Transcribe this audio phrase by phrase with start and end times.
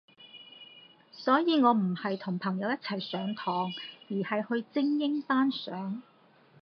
[1.11, 3.71] 所以我唔係同朋友一齊上堂，
[4.09, 6.01] 而係去精英班上